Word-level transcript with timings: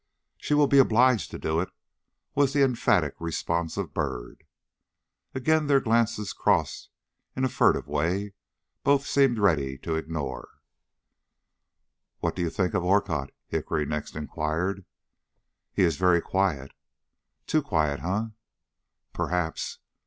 "She 0.37 0.55
will 0.55 0.65
be 0.65 0.79
obliged 0.79 1.29
to 1.29 1.37
do 1.37 1.59
it," 1.59 1.69
was 2.33 2.53
the 2.53 2.63
emphatic 2.63 3.13
response 3.19 3.77
of 3.77 3.93
Byrd. 3.93 4.43
And 5.35 5.43
again 5.43 5.67
their 5.67 5.79
glances 5.79 6.33
crossed 6.33 6.89
in 7.35 7.45
a 7.45 7.49
furtive 7.49 7.85
way 7.87 8.33
both 8.83 9.05
seemed 9.05 9.37
ready 9.37 9.77
to 9.77 9.93
ignore. 9.93 10.49
"What 12.17 12.35
do 12.35 12.41
you 12.41 12.49
think 12.49 12.73
of 12.73 12.83
Orcutt?" 12.83 13.31
Hickory 13.45 13.85
next 13.85 14.15
inquired. 14.15 14.85
"He 15.71 15.83
is 15.83 15.97
very 15.97 16.19
quiet." 16.19 16.71
"Too 17.45 17.61
quiet, 17.61 17.99
eh?" 17.99 18.29
"Perhaps. 19.13 19.77